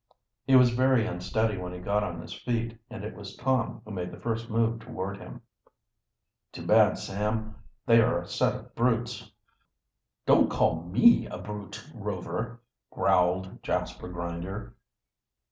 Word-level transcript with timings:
He 0.47 0.55
was 0.55 0.71
very 0.71 1.05
unsteady 1.05 1.59
when 1.59 1.73
he 1.73 1.79
got 1.79 2.03
on 2.03 2.21
his 2.23 2.33
feet, 2.33 2.75
and 2.89 3.03
it 3.03 3.13
was 3.13 3.35
Tom 3.35 3.83
who 3.85 3.91
made 3.91 4.11
the 4.11 4.19
first 4.19 4.49
move 4.49 4.79
toward 4.79 5.17
him. 5.17 5.43
"Too 6.51 6.65
bad, 6.65 6.97
Sam. 6.97 7.53
They 7.85 8.01
are 8.01 8.19
a 8.23 8.27
set 8.27 8.55
of 8.55 8.73
brutes." 8.73 9.31
"Don't 10.25 10.49
call 10.49 10.81
me 10.85 11.27
a 11.27 11.37
brute 11.37 11.87
Rover," 11.93 12.61
growled 12.89 13.61
Jasper 13.61 14.07
Grinder. 14.09 14.75